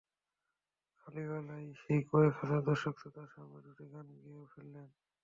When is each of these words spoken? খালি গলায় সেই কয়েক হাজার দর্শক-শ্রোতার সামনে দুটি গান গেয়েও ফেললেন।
খালি 1.01 1.21
গলায় 1.29 1.67
সেই 1.81 2.01
কয়েক 2.09 2.33
হাজার 2.39 2.61
দর্শক-শ্রোতার 2.69 3.29
সামনে 3.33 3.59
দুটি 3.65 3.85
গান 3.93 4.07
গেয়েও 4.17 4.45
ফেললেন। 4.53 4.87